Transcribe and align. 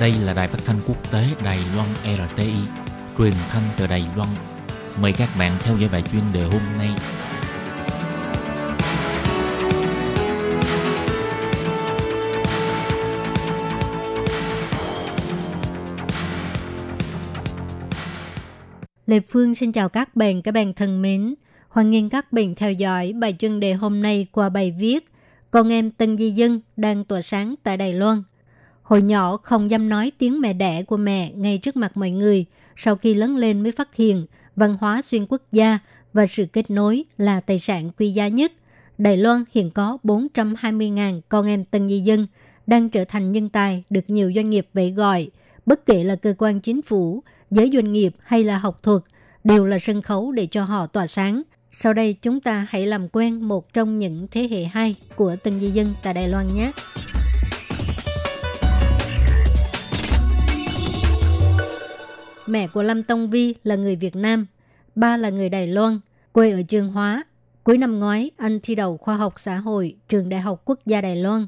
Đây 0.00 0.12
là 0.22 0.34
đài 0.34 0.48
phát 0.48 0.58
thanh 0.64 0.76
quốc 0.86 1.12
tế 1.12 1.24
Đài 1.44 1.58
Loan 1.74 1.88
RTI, 2.04 2.52
truyền 3.18 3.32
thanh 3.48 3.62
từ 3.76 3.86
Đài 3.86 4.04
Loan. 4.16 4.28
Mời 5.00 5.12
các 5.12 5.28
bạn 5.38 5.56
theo 5.60 5.76
dõi 5.76 5.88
bài 5.92 6.02
chuyên 6.12 6.22
đề 6.32 6.42
hôm 6.42 6.60
nay. 6.78 6.90
Lê 19.06 19.20
Phương 19.30 19.54
xin 19.54 19.72
chào 19.72 19.88
các 19.88 20.16
bạn, 20.16 20.42
các 20.42 20.52
bạn 20.52 20.74
thân 20.74 21.02
mến. 21.02 21.34
Hoan 21.68 21.90
nghênh 21.90 22.08
các 22.10 22.32
bạn 22.32 22.54
theo 22.54 22.72
dõi 22.72 23.12
bài 23.12 23.34
chuyên 23.38 23.60
đề 23.60 23.74
hôm 23.74 24.02
nay 24.02 24.26
qua 24.32 24.48
bài 24.48 24.74
viết 24.78 25.10
Con 25.50 25.72
em 25.72 25.90
Tân 25.90 26.16
Di 26.16 26.30
Dân 26.30 26.60
đang 26.76 27.04
tỏa 27.04 27.22
sáng 27.22 27.54
tại 27.62 27.76
Đài 27.76 27.92
Loan. 27.92 28.22
Hồi 28.86 29.02
nhỏ 29.02 29.36
không 29.36 29.70
dám 29.70 29.88
nói 29.88 30.12
tiếng 30.18 30.40
mẹ 30.40 30.52
đẻ 30.52 30.82
của 30.82 30.96
mẹ 30.96 31.32
ngay 31.32 31.58
trước 31.58 31.76
mặt 31.76 31.96
mọi 31.96 32.10
người, 32.10 32.44
sau 32.76 32.96
khi 32.96 33.14
lớn 33.14 33.36
lên 33.36 33.62
mới 33.62 33.72
phát 33.72 33.96
hiện 33.96 34.26
văn 34.56 34.76
hóa 34.80 35.02
xuyên 35.02 35.26
quốc 35.28 35.42
gia 35.52 35.78
và 36.12 36.26
sự 36.26 36.46
kết 36.52 36.70
nối 36.70 37.04
là 37.18 37.40
tài 37.40 37.58
sản 37.58 37.90
quý 37.98 38.10
giá 38.10 38.28
nhất. 38.28 38.52
Đài 38.98 39.16
Loan 39.16 39.44
hiện 39.52 39.70
có 39.70 39.98
420.000 40.04 41.20
con 41.28 41.46
em 41.46 41.64
Tân 41.64 41.88
Di 41.88 42.00
Dân 42.00 42.26
đang 42.66 42.88
trở 42.88 43.04
thành 43.04 43.32
nhân 43.32 43.48
tài 43.48 43.84
được 43.90 44.04
nhiều 44.08 44.32
doanh 44.34 44.50
nghiệp 44.50 44.68
vẫy 44.74 44.90
gọi, 44.90 45.30
bất 45.66 45.86
kể 45.86 46.04
là 46.04 46.16
cơ 46.16 46.34
quan 46.38 46.60
chính 46.60 46.82
phủ, 46.82 47.22
giới 47.50 47.70
doanh 47.72 47.92
nghiệp 47.92 48.14
hay 48.22 48.44
là 48.44 48.58
học 48.58 48.82
thuật, 48.82 49.02
đều 49.44 49.66
là 49.66 49.78
sân 49.78 50.02
khấu 50.02 50.32
để 50.32 50.46
cho 50.46 50.64
họ 50.64 50.86
tỏa 50.86 51.06
sáng. 51.06 51.42
Sau 51.70 51.92
đây 51.92 52.12
chúng 52.22 52.40
ta 52.40 52.66
hãy 52.68 52.86
làm 52.86 53.08
quen 53.08 53.48
một 53.48 53.72
trong 53.72 53.98
những 53.98 54.26
thế 54.30 54.48
hệ 54.50 54.64
hai 54.64 54.96
của 55.16 55.36
Tân 55.44 55.60
Di 55.60 55.70
Dân 55.70 55.86
tại 56.02 56.14
Đài 56.14 56.28
Loan 56.28 56.46
nhé. 56.54 56.72
Mẹ 62.48 62.66
của 62.74 62.82
Lâm 62.82 63.02
Tông 63.02 63.30
Vi 63.30 63.54
là 63.64 63.74
người 63.74 63.96
Việt 63.96 64.16
Nam, 64.16 64.46
ba 64.94 65.16
là 65.16 65.30
người 65.30 65.48
Đài 65.48 65.66
Loan, 65.66 66.00
quê 66.32 66.50
ở 66.50 66.62
Trường 66.62 66.88
Hóa. 66.88 67.24
Cuối 67.64 67.78
năm 67.78 67.98
ngoái, 68.00 68.30
anh 68.36 68.60
thi 68.62 68.74
đầu 68.74 68.96
khoa 68.96 69.16
học 69.16 69.34
xã 69.36 69.56
hội 69.56 69.96
trường 70.08 70.28
Đại 70.28 70.40
học 70.40 70.62
Quốc 70.64 70.80
gia 70.86 71.00
Đài 71.00 71.16
Loan. 71.16 71.46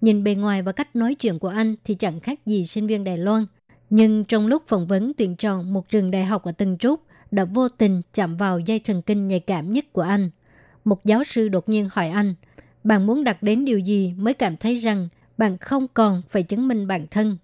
Nhìn 0.00 0.24
bề 0.24 0.34
ngoài 0.34 0.62
và 0.62 0.72
cách 0.72 0.96
nói 0.96 1.14
chuyện 1.14 1.38
của 1.38 1.48
anh 1.48 1.74
thì 1.84 1.94
chẳng 1.94 2.20
khác 2.20 2.46
gì 2.46 2.64
sinh 2.64 2.86
viên 2.86 3.04
Đài 3.04 3.18
Loan. 3.18 3.46
Nhưng 3.90 4.24
trong 4.24 4.46
lúc 4.46 4.62
phỏng 4.68 4.86
vấn 4.86 5.12
tuyển 5.14 5.36
chọn 5.36 5.72
một 5.72 5.88
trường 5.88 6.10
đại 6.10 6.24
học 6.24 6.42
ở 6.44 6.52
Tân 6.52 6.78
Trúc, 6.78 7.00
đã 7.30 7.44
vô 7.44 7.68
tình 7.68 8.02
chạm 8.14 8.36
vào 8.36 8.58
dây 8.58 8.78
thần 8.78 9.02
kinh 9.02 9.28
nhạy 9.28 9.40
cảm 9.40 9.72
nhất 9.72 9.92
của 9.92 10.02
anh. 10.02 10.30
Một 10.84 11.04
giáo 11.04 11.24
sư 11.24 11.48
đột 11.48 11.68
nhiên 11.68 11.88
hỏi 11.92 12.08
anh, 12.08 12.34
bạn 12.84 13.06
muốn 13.06 13.24
đặt 13.24 13.42
đến 13.42 13.64
điều 13.64 13.78
gì 13.78 14.14
mới 14.16 14.34
cảm 14.34 14.56
thấy 14.56 14.76
rằng 14.76 15.08
bạn 15.38 15.58
không 15.58 15.86
còn 15.94 16.22
phải 16.28 16.42
chứng 16.42 16.68
minh 16.68 16.86
bản 16.86 17.06
thân. 17.10 17.38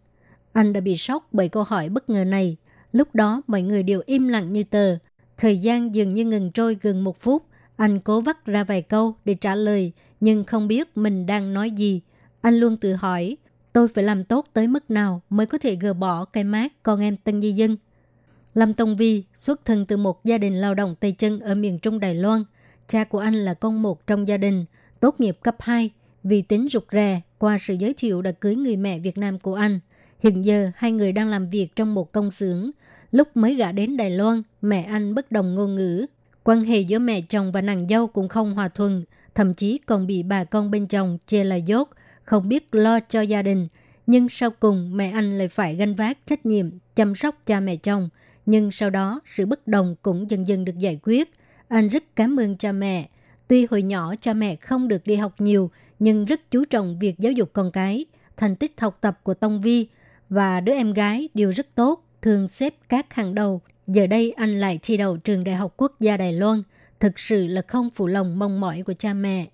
Anh 0.53 0.73
đã 0.73 0.81
bị 0.81 0.97
sốc 0.97 1.29
bởi 1.33 1.49
câu 1.49 1.63
hỏi 1.63 1.89
bất 1.89 2.11
ngờ 2.11 2.25
này. 2.25 2.57
Lúc 2.95 3.15
đó 3.15 3.43
mọi 3.47 3.63
người 3.63 3.83
đều 3.83 4.03
im 4.07 4.29
lặng 4.29 4.53
như 4.53 4.65
tờ. 4.65 4.97
Thời 5.37 5.59
gian 5.59 5.95
dường 5.95 6.15
như 6.15 6.25
ngừng 6.25 6.51
trôi 6.53 6.77
gần 6.83 7.05
một 7.05 7.19
phút. 7.19 7.43
Anh 7.77 8.01
cố 8.01 8.21
vắt 8.21 8.47
ra 8.47 8.65
vài 8.65 8.83
câu 8.83 9.15
để 9.25 9.35
trả 9.35 9.55
lời, 9.55 9.93
nhưng 10.21 10.45
không 10.45 10.69
biết 10.69 10.97
mình 10.97 11.27
đang 11.27 11.55
nói 11.55 11.71
gì. 11.71 12.01
Anh 12.41 12.55
luôn 12.55 12.77
tự 12.77 12.95
hỏi, 12.95 13.37
tôi 13.73 13.89
phải 13.89 14.05
làm 14.05 14.25
tốt 14.25 14.45
tới 14.53 14.69
mức 14.69 14.91
nào 14.91 15.23
mới 15.31 15.47
có 15.47 15.59
thể 15.59 15.77
gỡ 15.77 15.93
bỏ 15.93 16.25
cái 16.25 16.45
mát 16.45 16.73
con 16.83 17.01
em 17.01 17.17
Tân 17.17 17.43
Di 17.43 17.53
Dân. 17.53 17.77
Lâm 18.55 18.75
Tông 18.75 18.97
Vi 18.97 19.25
xuất 19.35 19.65
thân 19.65 19.87
từ 19.87 19.97
một 19.97 20.25
gia 20.25 20.39
đình 20.39 20.55
lao 20.55 20.75
động 20.75 20.95
tay 21.01 21.13
chân 21.13 21.41
ở 21.41 21.55
miền 21.55 21.79
Trung 21.79 22.01
Đài 22.01 22.15
Loan. 22.15 22.45
Cha 22.87 23.05
của 23.05 23.19
anh 23.19 23.35
là 23.35 23.55
con 23.55 23.83
một 23.83 24.07
trong 24.07 24.29
gia 24.29 24.37
đình, 24.37 24.65
tốt 25.01 25.21
nghiệp 25.21 25.39
cấp 25.43 25.57
2. 25.61 25.91
Vì 26.23 26.43
tính 26.43 26.69
rụt 26.71 26.85
rè, 26.93 27.21
qua 27.39 27.59
sự 27.59 27.75
giới 27.75 27.95
thiệu 27.95 28.23
đã 28.23 28.33
cưới 28.33 28.57
người 28.57 28.77
mẹ 28.77 28.99
Việt 28.99 29.19
Nam 29.19 29.39
của 29.39 29.55
anh. 29.55 29.81
Hiện 30.25 30.45
giờ, 30.45 30.71
hai 30.77 30.93
người 30.93 31.13
đang 31.13 31.29
làm 31.29 31.51
việc 31.51 31.77
trong 31.77 31.95
một 31.95 32.13
công 32.13 32.31
xưởng. 32.31 32.71
Lúc 33.11 33.37
mới 33.37 33.55
gả 33.55 33.73
đến 33.73 33.97
Đài 33.97 34.11
Loan, 34.11 34.43
mẹ 34.63 34.83
anh 34.83 35.15
bất 35.15 35.33
đồng 35.33 35.55
ngôn 35.55 35.75
ngữ. 35.75 36.07
Quan 36.45 36.65
hệ 36.65 36.81
giữa 36.81 36.99
mẹ 36.99 37.21
chồng 37.21 37.53
và 37.53 37.61
nàng 37.61 37.89
dâu 37.89 38.07
cũng 38.07 38.29
không 38.29 38.55
hòa 38.55 38.69
thuận, 38.69 39.05
thậm 39.35 39.55
chí 39.55 39.79
còn 39.87 40.07
bị 40.07 40.23
bà 40.23 40.45
con 40.45 40.71
bên 40.71 40.87
chồng 40.87 41.19
chê 41.27 41.45
là 41.45 41.57
dốt, 41.57 41.91
không 42.25 42.49
biết 42.49 42.75
lo 42.75 43.01
cho 43.01 43.21
gia 43.21 43.43
đình. 43.43 43.69
Nhưng 44.07 44.29
sau 44.29 44.51
cùng 44.51 44.97
mẹ 44.97 45.11
anh 45.11 45.39
lại 45.39 45.49
phải 45.49 45.75
gánh 45.75 45.95
vác 45.95 46.27
trách 46.27 46.47
nhiệm 46.47 46.71
chăm 46.95 47.15
sóc 47.15 47.43
cha 47.47 47.61
mẹ 47.61 47.77
chồng. 47.77 48.09
Nhưng 48.47 48.71
sau 48.71 48.91
đó 48.91 49.21
sự 49.25 49.47
bất 49.47 49.67
đồng 49.67 49.97
cũng 50.03 50.31
dần 50.31 50.49
dần 50.49 50.65
được 50.65 50.79
giải 50.79 50.99
quyết. 51.03 51.31
Anh 51.69 51.89
rất 51.89 52.17
cảm 52.17 52.41
ơn 52.41 52.57
cha 52.57 52.73
mẹ. 52.73 53.09
Tuy 53.49 53.67
hồi 53.71 53.83
nhỏ 53.83 54.15
cha 54.21 54.35
mẹ 54.35 54.57
không 54.57 54.89
được 54.89 55.07
đi 55.07 55.15
học 55.15 55.35
nhiều, 55.39 55.71
nhưng 55.99 56.25
rất 56.25 56.51
chú 56.51 56.65
trọng 56.65 56.99
việc 56.99 57.19
giáo 57.19 57.33
dục 57.33 57.51
con 57.53 57.71
cái. 57.71 58.05
Thành 58.37 58.57
tích 58.57 58.81
học 58.81 58.99
tập 59.01 59.21
của 59.23 59.35
Tông 59.35 59.61
Vi 59.61 59.87
và 60.29 60.61
đứa 60.61 60.73
em 60.73 60.93
gái 60.93 61.29
đều 61.35 61.51
rất 61.51 61.75
tốt, 61.75 62.05
thường 62.23 62.49
xếp 62.49 62.75
các 62.89 63.15
hàng 63.15 63.35
đầu. 63.35 63.61
Giờ 63.87 64.07
đây 64.07 64.31
anh 64.31 64.61
lại 64.61 64.79
thi 64.83 64.97
đậu 64.97 65.17
trường 65.17 65.45
Đại 65.45 65.55
học 65.55 65.75
Quốc 65.77 66.01
gia 66.01 66.17
Đài 66.17 66.33
Loan. 66.33 66.63
Thực 67.01 67.19
sự 67.19 67.47
là 67.47 67.63
không 67.69 67.91
phụ 67.95 68.07
lòng 68.07 68.39
mong 68.39 68.61
mỏi 68.61 68.83
của 68.83 68.95
cha 68.99 69.15
mẹ. 69.15 69.47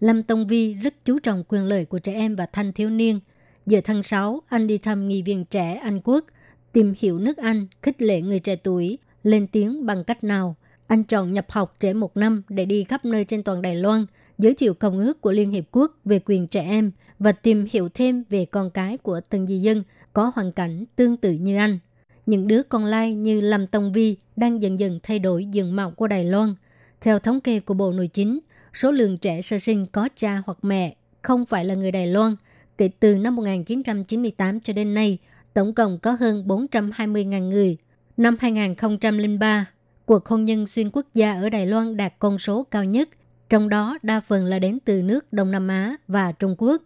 Lâm 0.00 0.22
Tông 0.22 0.46
Vi 0.46 0.74
rất 0.74 0.94
chú 1.04 1.18
trọng 1.18 1.44
quyền 1.48 1.64
lợi 1.64 1.84
của 1.84 1.98
trẻ 1.98 2.12
em 2.12 2.36
và 2.36 2.46
thanh 2.46 2.72
thiếu 2.72 2.90
niên. 2.90 3.20
Giờ 3.66 3.80
tháng 3.84 4.02
6, 4.02 4.42
anh 4.48 4.66
đi 4.66 4.78
thăm 4.78 5.08
nghị 5.08 5.22
viện 5.22 5.44
trẻ 5.44 5.74
Anh 5.74 6.00
Quốc, 6.04 6.24
tìm 6.72 6.94
hiểu 6.98 7.18
nước 7.18 7.36
Anh, 7.36 7.66
khích 7.82 8.02
lệ 8.02 8.20
người 8.20 8.38
trẻ 8.38 8.56
tuổi, 8.56 8.98
lên 9.22 9.46
tiếng 9.46 9.86
bằng 9.86 10.04
cách 10.04 10.24
nào. 10.24 10.56
Anh 10.86 11.04
chọn 11.04 11.32
nhập 11.32 11.46
học 11.50 11.76
trẻ 11.80 11.92
một 11.92 12.16
năm 12.16 12.42
để 12.48 12.64
đi 12.64 12.84
khắp 12.84 13.04
nơi 13.04 13.24
trên 13.24 13.42
toàn 13.42 13.62
Đài 13.62 13.76
Loan, 13.76 14.06
giới 14.38 14.54
thiệu 14.54 14.74
công 14.74 14.98
ước 14.98 15.20
của 15.20 15.32
Liên 15.32 15.50
Hiệp 15.50 15.64
Quốc 15.72 15.92
về 16.04 16.20
quyền 16.24 16.46
trẻ 16.46 16.62
em 16.62 16.90
và 17.18 17.32
tìm 17.32 17.66
hiểu 17.70 17.88
thêm 17.94 18.24
về 18.30 18.44
con 18.44 18.70
cái 18.70 18.98
của 18.98 19.20
từng 19.28 19.46
di 19.46 19.58
dân 19.58 19.82
có 20.12 20.32
hoàn 20.34 20.52
cảnh 20.52 20.84
tương 20.96 21.16
tự 21.16 21.32
như 21.32 21.56
anh. 21.56 21.78
Những 22.26 22.46
đứa 22.46 22.62
con 22.62 22.84
lai 22.84 23.14
như 23.14 23.40
Lâm 23.40 23.66
Tông 23.66 23.92
Vi 23.92 24.16
đang 24.36 24.62
dần 24.62 24.78
dần 24.78 25.00
thay 25.02 25.18
đổi 25.18 25.44
diện 25.44 25.76
mạo 25.76 25.90
của 25.90 26.06
Đài 26.06 26.24
Loan. 26.24 26.54
Theo 27.00 27.18
thống 27.18 27.40
kê 27.40 27.60
của 27.60 27.74
Bộ 27.74 27.92
Nội 27.92 28.06
chính, 28.06 28.40
số 28.74 28.90
lượng 28.90 29.18
trẻ 29.18 29.42
sơ 29.42 29.58
sinh 29.58 29.86
có 29.86 30.08
cha 30.16 30.42
hoặc 30.46 30.58
mẹ 30.62 30.96
không 31.22 31.46
phải 31.46 31.64
là 31.64 31.74
người 31.74 31.92
Đài 31.92 32.06
Loan. 32.06 32.36
Kể 32.78 32.90
từ 33.00 33.14
năm 33.14 33.36
1998 33.36 34.60
cho 34.60 34.72
đến 34.72 34.94
nay, 34.94 35.18
tổng 35.54 35.74
cộng 35.74 35.98
có 35.98 36.12
hơn 36.12 36.44
420.000 36.46 37.48
người. 37.48 37.76
Năm 38.16 38.36
2003, 38.40 39.66
cuộc 40.06 40.28
hôn 40.28 40.44
nhân 40.44 40.66
xuyên 40.66 40.90
quốc 40.92 41.06
gia 41.14 41.34
ở 41.40 41.48
Đài 41.48 41.66
Loan 41.66 41.96
đạt 41.96 42.14
con 42.18 42.38
số 42.38 42.66
cao 42.70 42.84
nhất, 42.84 43.08
trong 43.48 43.68
đó 43.68 43.98
đa 44.02 44.20
phần 44.20 44.46
là 44.46 44.58
đến 44.58 44.78
từ 44.84 45.02
nước 45.02 45.32
Đông 45.32 45.50
Nam 45.50 45.68
Á 45.68 45.96
và 46.08 46.32
Trung 46.32 46.54
Quốc. 46.58 46.82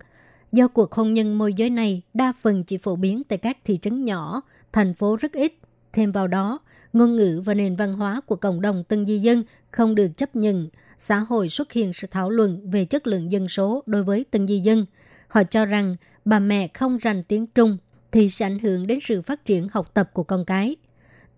Do 0.53 0.69
cuộc 0.69 0.93
hôn 0.93 1.13
nhân 1.15 1.39
môi 1.39 1.55
giới 1.55 1.71
này 1.71 2.03
đa 2.15 2.33
phần 2.41 2.65
chỉ 2.65 2.79
phổ 2.79 2.97
biến 2.97 3.23
tại 3.25 3.39
các 3.39 3.59
thị 3.65 3.79
trấn 3.83 4.05
nhỏ, 4.05 4.43
thành 4.73 4.95
phố 4.95 5.17
rất 5.17 5.33
ít. 5.33 5.55
Thêm 5.93 6.13
vào 6.13 6.27
đó, 6.27 6.59
ngôn 6.93 7.17
ngữ 7.17 7.43
và 7.45 7.55
nền 7.55 7.77
văn 7.77 7.95
hóa 7.95 8.21
của 8.27 8.37
cộng 8.37 8.61
đồng 8.61 8.85
tân 8.85 9.07
di 9.07 9.19
dân 9.19 9.43
không 9.71 9.95
được 9.95 10.09
chấp 10.17 10.37
nhận. 10.37 10.69
Xã 10.99 11.19
hội 11.19 11.49
xuất 11.49 11.73
hiện 11.73 11.93
sự 11.93 12.07
thảo 12.11 12.31
luận 12.31 12.71
về 12.71 12.85
chất 12.85 13.07
lượng 13.07 13.33
dân 13.33 13.49
số 13.49 13.83
đối 13.87 14.03
với 14.03 14.25
tân 14.31 14.47
di 14.47 14.59
dân. 14.59 14.87
Họ 15.29 15.43
cho 15.45 15.65
rằng 15.65 15.97
bà 16.25 16.39
mẹ 16.39 16.69
không 16.69 16.97
rành 16.97 17.23
tiếng 17.23 17.47
Trung 17.47 17.79
thì 18.13 18.29
sẽ 18.29 18.47
ảnh 18.47 18.59
hưởng 18.59 18.87
đến 18.87 18.99
sự 19.03 19.23
phát 19.23 19.45
triển 19.45 19.69
học 19.73 19.95
tập 19.95 20.11
của 20.13 20.23
con 20.23 20.45
cái. 20.45 20.77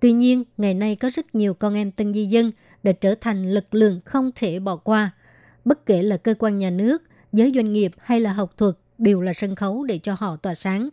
Tuy 0.00 0.12
nhiên, 0.12 0.44
ngày 0.56 0.74
nay 0.74 0.96
có 0.96 1.10
rất 1.10 1.34
nhiều 1.34 1.54
con 1.54 1.74
em 1.74 1.90
tân 1.90 2.12
di 2.14 2.26
dân 2.26 2.52
đã 2.82 2.92
trở 2.92 3.14
thành 3.14 3.50
lực 3.50 3.74
lượng 3.74 4.00
không 4.04 4.30
thể 4.34 4.58
bỏ 4.58 4.76
qua. 4.76 5.10
Bất 5.64 5.86
kể 5.86 6.02
là 6.02 6.16
cơ 6.16 6.34
quan 6.38 6.56
nhà 6.56 6.70
nước, 6.70 7.02
giới 7.32 7.52
doanh 7.54 7.72
nghiệp 7.72 7.92
hay 7.98 8.20
là 8.20 8.32
học 8.32 8.56
thuật 8.56 8.74
đều 8.98 9.20
là 9.20 9.32
sân 9.32 9.54
khấu 9.54 9.84
để 9.84 9.98
cho 9.98 10.16
họ 10.18 10.36
tỏa 10.36 10.54
sáng. 10.54 10.88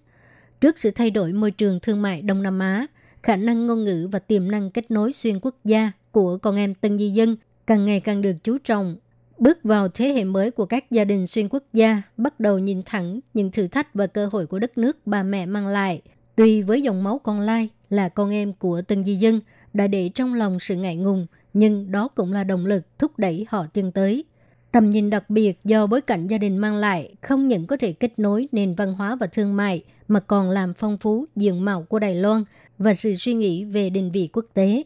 Trước 0.62 0.80
sự 0.80 0.92
thay 0.92 1.12
đổi 1.12 1.34
môi 1.34 1.52
trường 1.52 1.80
thương 1.80 2.02
mại 2.02 2.22
Đông 2.22 2.44
Nam 2.44 2.60
Á, 2.60 2.88
khả 3.24 3.36
năng 3.36 3.68
ngôn 3.68 3.84
ngữ 3.84 4.10
và 4.12 4.20
tiềm 4.20 4.52
năng 4.52 4.72
kết 4.72 4.92
nối 4.92 5.14
xuyên 5.14 5.40
quốc 5.40 5.56
gia 5.64 5.92
của 6.12 6.38
con 6.38 6.56
em 6.56 6.74
tân 6.74 6.98
di 6.98 7.10
dân 7.10 7.38
càng 7.68 7.86
ngày 7.86 8.00
càng 8.00 8.22
được 8.22 8.36
chú 8.44 8.58
trọng. 8.58 8.98
Bước 9.38 9.64
vào 9.64 9.88
thế 9.88 10.14
hệ 10.14 10.24
mới 10.24 10.52
của 10.52 10.66
các 10.66 10.92
gia 10.92 11.04
đình 11.04 11.28
xuyên 11.28 11.50
quốc 11.50 11.64
gia, 11.74 12.02
bắt 12.18 12.40
đầu 12.40 12.60
nhìn 12.60 12.82
thẳng 12.86 13.20
những 13.34 13.52
thử 13.52 13.68
thách 13.68 13.94
và 13.94 14.08
cơ 14.08 14.30
hội 14.32 14.48
của 14.48 14.60
đất 14.60 14.78
nước 14.78 14.98
bà 15.08 15.24
mẹ 15.24 15.46
mang 15.46 15.68
lại. 15.68 16.02
Tuy 16.36 16.62
với 16.62 16.82
dòng 16.82 17.04
máu 17.04 17.20
con 17.20 17.40
lai 17.40 17.70
là 17.90 18.10
con 18.10 18.30
em 18.30 18.54
của 18.54 18.82
tân 18.82 19.04
di 19.04 19.16
dân 19.16 19.40
đã 19.74 19.88
để 19.88 20.10
trong 20.10 20.34
lòng 20.34 20.60
sự 20.60 20.76
ngại 20.76 20.96
ngùng, 20.96 21.28
nhưng 21.54 21.92
đó 21.92 22.08
cũng 22.08 22.34
là 22.34 22.44
động 22.44 22.66
lực 22.66 23.00
thúc 23.00 23.12
đẩy 23.18 23.46
họ 23.50 23.66
tiến 23.74 23.92
tới. 23.92 24.24
Tầm 24.72 24.90
nhìn 24.90 25.10
đặc 25.10 25.30
biệt 25.30 25.60
do 25.64 25.88
bối 25.88 26.02
cảnh 26.02 26.28
gia 26.28 26.38
đình 26.38 26.58
mang 26.58 26.78
lại 26.78 27.16
không 27.22 27.48
những 27.48 27.68
có 27.68 27.78
thể 27.78 27.92
kết 27.92 28.20
nối 28.20 28.48
nền 28.52 28.76
văn 28.76 28.94
hóa 28.94 29.16
và 29.16 29.28
thương 29.28 29.56
mại 29.56 29.84
mà 30.08 30.20
còn 30.20 30.50
làm 30.50 30.74
phong 30.74 30.98
phú 30.98 31.26
diện 31.36 31.66
mạo 31.66 31.84
của 31.84 32.00
Đài 32.00 32.16
Loan 32.16 32.44
và 32.78 32.94
sự 32.94 33.14
suy 33.16 33.34
nghĩ 33.34 33.66
về 33.66 33.90
định 33.90 34.12
vị 34.12 34.30
quốc 34.34 34.46
tế. 34.54 34.84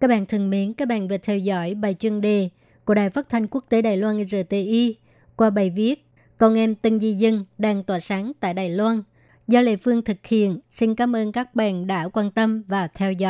Các 0.00 0.08
bạn 0.08 0.26
thân 0.26 0.50
mến, 0.50 0.72
các 0.72 0.88
bạn 0.88 1.08
vừa 1.08 1.16
theo 1.16 1.38
dõi 1.38 1.74
bài 1.74 1.94
chương 1.98 2.20
đề 2.20 2.48
của 2.84 2.94
Đài 2.94 3.10
Phát 3.10 3.28
thanh 3.28 3.46
Quốc 3.46 3.64
tế 3.68 3.82
Đài 3.82 3.96
Loan 3.96 4.26
RTI 4.26 4.96
qua 5.36 5.50
bài 5.50 5.70
viết 5.70 6.06
Con 6.40 6.58
em 6.58 6.74
Tân 6.74 7.00
Di 7.00 7.12
Dân 7.12 7.44
đang 7.58 7.84
tỏa 7.84 8.00
sáng 8.00 8.32
tại 8.40 8.54
Đài 8.54 8.70
Loan 8.70 9.02
do 9.50 9.60
Lê 9.60 9.76
Phương 9.76 10.02
thực 10.02 10.26
hiện. 10.26 10.58
Xin 10.68 10.94
cảm 10.94 11.16
ơn 11.16 11.32
các 11.32 11.54
bạn 11.54 11.86
đã 11.86 12.08
quan 12.08 12.30
tâm 12.30 12.62
và 12.68 12.88
theo 12.88 13.12
dõi. 13.12 13.18